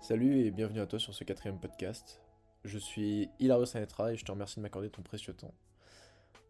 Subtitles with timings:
[0.00, 2.20] Salut et bienvenue à toi sur ce quatrième podcast.
[2.64, 5.52] Je suis Hilario Sanetra et je te remercie de m'accorder ton précieux temps.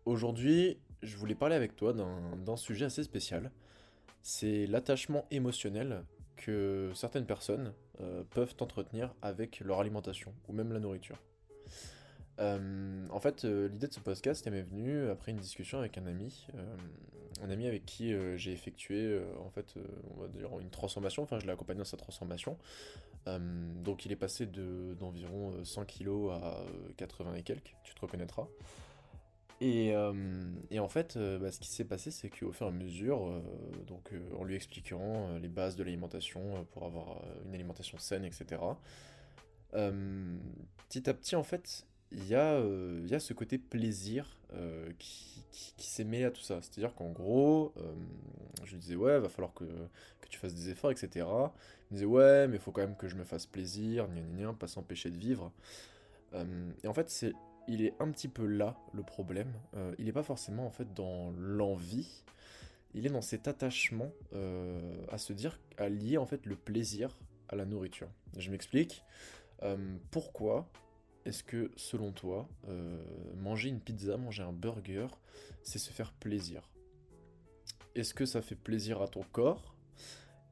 [0.04, 3.50] Aujourd'hui, je voulais parler avec toi d'un sujet assez spécial.
[4.22, 6.04] C'est l'attachement émotionnel
[6.36, 11.16] que certaines personnes euh, peuvent entretenir avec leur alimentation ou même la nourriture.
[12.38, 16.06] Euh, en fait, euh, l'idée de ce podcast m'est venue après une discussion avec un
[16.06, 16.46] ami,
[17.42, 19.74] un ami avec qui j'ai effectué en fait,
[20.14, 21.22] on va dire une transformation.
[21.22, 22.56] Enfin, je l'ai accompagné dans sa transformation.
[23.82, 26.64] Donc, il est passé d'environ 100 kg à
[26.96, 27.74] 80 et quelques.
[27.82, 28.46] Tu te reconnaîtras.
[29.60, 33.42] Et, en fait, bah, ce qui s'est passé, c'est qu'au fur et à mesure,
[33.86, 38.60] donc en lui expliquant les bases de l'alimentation pour avoir une alimentation saine, etc.
[39.72, 44.38] petit à petit, en fait, il y, a, y a ce côté plaisir
[44.98, 45.44] qui,
[45.78, 46.60] s'est mêlé à tout ça.
[46.62, 47.74] C'est-à-dire qu'en gros,
[48.64, 49.64] je lui disais, ouais, va falloir que,
[50.28, 51.08] tu fasses des efforts, etc.
[51.14, 54.20] Il me disait, ouais, mais il faut quand même que je me fasse plaisir, gna
[54.20, 55.52] gna, pas s'empêcher de vivre.
[56.34, 57.08] et en fait,
[57.68, 59.52] il est un petit peu là le problème.
[59.76, 62.24] Euh, il n'est pas forcément en fait dans l'envie.
[62.94, 67.16] Il est dans cet attachement euh, à se dire, à lier en fait le plaisir
[67.48, 68.08] à la nourriture.
[68.36, 69.04] Je m'explique.
[69.62, 70.68] Euh, pourquoi
[71.26, 72.48] est-ce que selon toi,
[73.36, 75.08] manger une pizza, manger un burger,
[75.62, 76.70] c'est se faire plaisir?
[77.94, 79.74] Est-ce que ça fait plaisir à ton corps?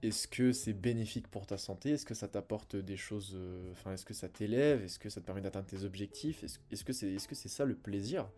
[0.02, 1.90] Est-ce que c'est bénéfique pour ta santé?
[1.90, 4.84] Est-ce que ça t'apporte des choses euh, Enfin, est-ce que ça t'élève?
[4.84, 6.44] Est-ce que ça te permet d'atteindre tes objectifs?
[6.44, 8.28] Est-ce que c'est est -ce c'est ça le plaisir?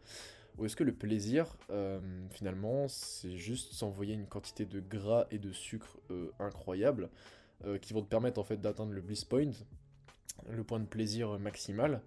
[0.56, 2.00] Ou est-ce que le plaisir, euh,
[2.31, 7.11] finalement, c'est juste s'envoyer une quantité de gras et de sucre euh, incroyable
[7.83, 9.50] qui vont te permettre en fait d'atteindre le bliss point,
[10.48, 12.03] le point de plaisir maximal,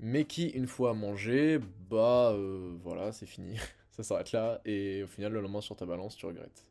[0.00, 2.34] mais qui, une fois mangé, bah
[2.82, 3.58] voilà, c'est fini.
[3.90, 6.67] ça s'arrête là, et au final, le lendemain sur ta balance, tu regrettes.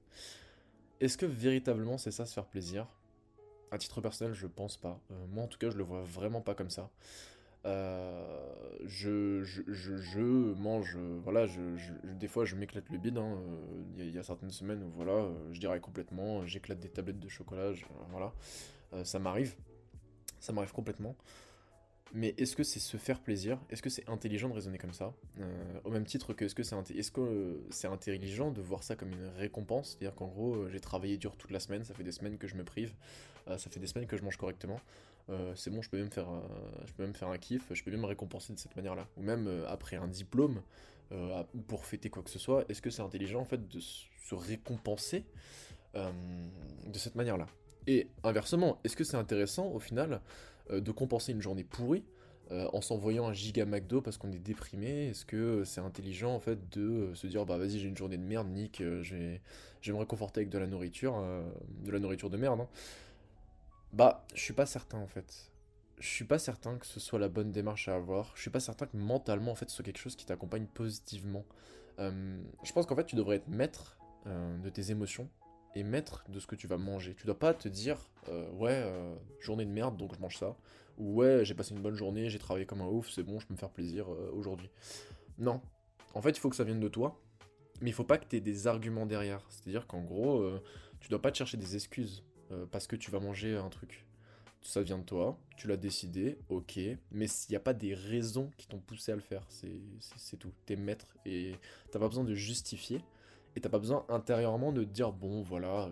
[1.00, 2.88] Est-ce que véritablement c'est ça se faire plaisir?
[3.72, 5.00] À titre personnel, je pense pas.
[5.12, 6.90] Euh, moi en tout cas, je le vois vraiment pas comme ça.
[7.66, 11.60] Euh, je, je, mange, euh, voilà, je,
[12.14, 13.18] des fois je m'éclate le bide.
[13.18, 13.38] Hein,
[13.98, 17.74] il y, a certaines semaines où voilà, je dirais complètement, j'éclate des tablettes de chocolat,
[18.10, 18.32] voilà,
[19.04, 19.56] ça m'arrive,
[20.40, 21.16] ça m'arrive complètement.
[22.14, 23.60] Mais est-ce que c'est se faire plaisir?
[23.70, 25.14] Est-ce que c'est intelligent de raisonner comme ça?
[25.40, 28.96] Euh, Au même titre que est-ce que c'est est -ce c'est intelligent de voir ça
[28.96, 29.90] comme une récompense?
[29.90, 32.48] C'est-à-dire qu'en gros, euh, j'ai travaillé dur toute la semaine, ça fait des semaines que
[32.48, 32.94] je me prive,
[33.48, 34.80] euh, ça fait des semaines que je mange correctement.
[35.56, 36.30] c'est bon, je peux même faire,
[37.14, 39.06] faire un kiff, je peux même me récompenser de cette manière-là.
[39.18, 40.62] Ou même après un diplôme
[41.12, 44.36] ou pour fêter quoi que ce soit, est-ce que c'est intelligent en fait de se
[44.36, 45.26] récompenser
[45.94, 47.48] de cette manière-là?
[47.88, 50.20] Et inversement, est-ce que c'est intéressant au final euh,
[50.72, 52.04] de compenser une journée pourrie
[52.52, 56.40] euh, en s'envoyant un giga McDo parce qu'on est déprimé Est-ce que c'est intelligent en
[56.40, 59.42] fait de euh, se dire bah vas-y j'ai une journée de merde, Nick, je vais,
[59.88, 61.22] me réconforter avec de la nourriture,
[61.84, 62.68] de la nourriture de merde hein.
[63.92, 65.52] Bah je suis pas certain en fait.
[66.00, 68.32] Je suis pas certain que ce soit la bonne démarche à avoir.
[68.36, 71.44] Je suis pas certain que mentalement en fait ce soit quelque chose qui t'accompagne positivement.
[72.00, 75.30] je pense qu'en fait tu devrais être maître de tes émotions
[75.84, 77.16] maître de ce que tu vas manger.
[77.16, 77.98] Tu dois pas te dire,
[78.30, 80.56] euh, ouais, euh, journée de merde, donc je mange ça.
[80.98, 83.48] Ou ouais, j'ai passé une bonne journée, j'ai travaillé comme un ouf, c'est bon, je
[83.48, 84.70] peux me faire plaisir euh, aujourd'hui.
[85.38, 85.62] Non.
[86.14, 87.20] En fait, il faut que ça vienne de toi,
[87.82, 89.46] mais il faut pas que tu aies des arguments derrière.
[89.50, 90.50] C'est-à-dire qu'en gros,
[91.00, 92.24] tu dois pas te chercher des excuses
[92.72, 94.08] parce que tu vas manger un truc.
[94.64, 96.80] Ça vient de toi, tu l'as décidé, ok,
[97.12, 100.52] mais s'il n'y a pas des raisons qui t'ont poussé à le faire, c'est tout.
[100.66, 101.54] T'es maître et
[101.92, 103.02] t'as pas besoin de justifier
[103.58, 105.90] et t'as pas besoin intérieurement de te dire bon voilà, euh,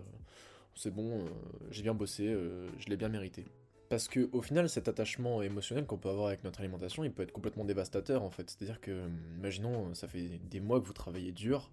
[0.76, 1.28] c'est bon, euh,
[1.70, 3.44] j'ai bien bossé, euh, je l'ai bien mérité.
[3.88, 7.24] Parce que au final, cet attachement émotionnel qu'on peut avoir avec notre alimentation, il peut
[7.24, 8.48] être complètement dévastateur en fait.
[8.48, 11.72] C'est-à-dire que, imaginons, ça fait des mois que vous travaillez dur,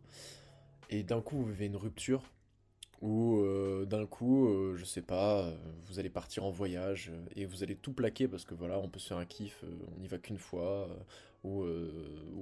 [0.89, 2.23] et d'un coup vous vivez une rupture,
[3.01, 3.43] ou
[3.85, 5.51] d'un coup, je sais pas,
[5.85, 8.99] vous allez partir en voyage et vous allez tout plaquer parce que voilà, on peut
[8.99, 9.63] se faire un kiff,
[9.97, 10.87] on n'y va qu'une fois,
[11.43, 11.65] ou,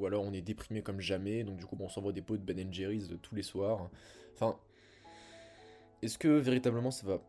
[0.01, 2.43] ou alors on est déprimé comme jamais, donc du coup on s'envoie des pots de
[2.43, 3.89] Ben Jerry's tous les soirs.
[4.33, 4.57] Enfin,
[6.01, 7.21] est-ce que véritablement ça va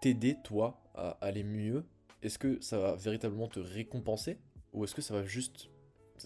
[0.00, 1.84] t'aider toi à aller mieux?
[2.22, 4.38] Est-ce que ça va véritablement te récompenser?
[4.72, 5.68] Ou est-ce que ça va juste...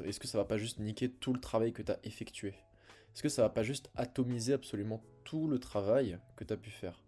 [0.05, 2.49] Est-ce que ça va pas juste niquer tout le travail que tu as effectué?
[3.15, 6.71] Est-ce que ça va pas juste atomiser absolument tout le travail que tu as pu
[6.71, 7.03] faire?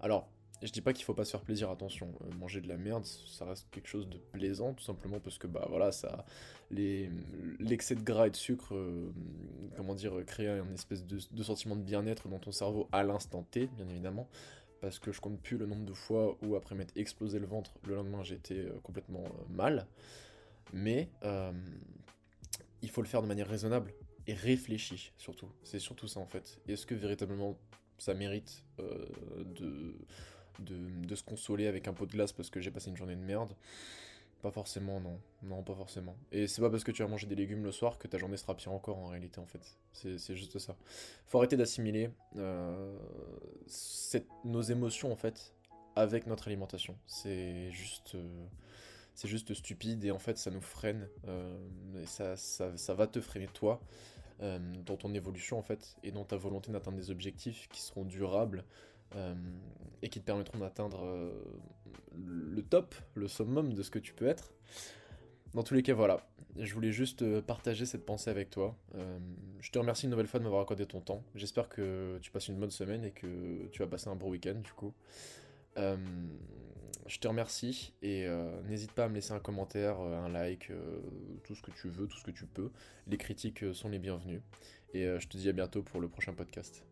[0.00, 0.30] Alors,
[0.62, 3.04] je dis pas qu'il faut pas se faire plaisir, attention, euh, manger de la merde,
[3.04, 6.24] ça reste quelque chose de plaisant, tout simplement parce que bah voilà, ça,
[6.70, 9.12] l'excès de gras et de sucre, euh,
[9.76, 13.66] comment dire, crée un espèce de, sentiment de bien-être dans ton cerveau à l'instant T,
[13.66, 14.28] bien évidemment,
[14.80, 17.72] parce que je compte plus le nombre de fois où après m'être explosé le ventre,
[17.86, 19.86] le lendemain j'étais euh, complètement mal,
[20.72, 21.10] mais
[22.82, 23.92] il faut le faire de manière raisonnable
[24.26, 25.48] et réfléchie surtout.
[25.64, 26.58] C'est surtout ça en fait.
[26.68, 27.58] Est-ce que véritablement
[27.98, 29.94] ça mérite de
[30.62, 33.20] de, se consoler avec un pot de glace parce que j'ai passé une journée de
[33.20, 33.54] merde.
[34.42, 35.20] Pas forcément, non.
[35.44, 36.16] Non, pas forcément.
[36.32, 38.36] Et c'est pas parce que tu as mangé des légumes le soir que ta journée
[38.36, 39.60] sera pire encore en réalité, en fait.
[39.92, 40.76] C'est juste ça.
[41.26, 42.98] Faut arrêter d'assimiler euh,
[44.44, 45.54] nos émotions, en fait,
[45.94, 46.98] avec notre alimentation.
[47.06, 48.16] C'est juste.
[48.16, 48.46] Euh,
[49.14, 51.06] c'est juste stupide et en fait ça nous freine.
[51.28, 53.78] Euh, et ça, ça, ça, va te freiner toi.
[54.40, 58.64] dans ton évolution en fait et dans ta volonté d'atteindre des objectifs qui seront durables
[60.02, 61.30] et qui te permettront d'atteindre euh,
[62.16, 64.52] le top, le summum de ce que tu peux être.
[65.54, 66.26] Dans tous les cas, voilà.
[66.56, 68.76] Je voulais juste euh, partager cette pensée avec toi.
[69.60, 71.22] je te remercie une nouvelle fois de m'avoir accordé ton temps.
[71.34, 74.56] J'espère que tu passes une bonne semaine et que tu vas passer un bon week-end
[74.56, 74.92] du coup.
[75.76, 78.26] je te remercie et
[78.68, 80.70] n'hésite pas à me laisser un commentaire, un like,
[81.44, 82.70] tout ce que tu veux, tout ce que tu peux.
[83.06, 84.42] Les critiques sont les bienvenues.
[84.94, 86.84] Et je te dis à bientôt pour le prochain podcast.